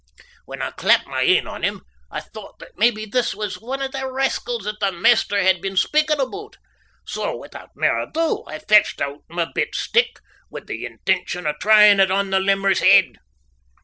When 0.45 0.63
I 0.63 0.71
clapped 0.71 1.05
my 1.05 1.21
een 1.21 1.45
on 1.45 1.61
him 1.61 1.81
I 2.09 2.21
thocht 2.21 2.57
that 2.57 2.75
maybe 2.75 3.05
this 3.05 3.35
was 3.35 3.57
ane 3.61 3.83
of 3.83 3.91
the 3.91 4.11
rascals 4.11 4.63
that 4.63 4.79
the 4.79 4.91
maister 4.91 5.43
had 5.43 5.61
been 5.61 5.77
speakin' 5.77 6.19
aboot, 6.19 6.57
so 7.05 7.37
withoot 7.37 7.69
mair 7.75 7.99
ado 7.99 8.43
I 8.47 8.57
fetched 8.57 8.99
oot 8.99 9.21
my 9.29 9.45
bit 9.53 9.75
stick 9.75 10.19
with 10.49 10.65
the 10.65 10.87
intention 10.87 11.45
o' 11.45 11.53
tryin' 11.53 11.99
it 11.99 12.09
upon 12.09 12.31
the 12.31 12.39
limmer's 12.39 12.79
heid. 12.79 13.17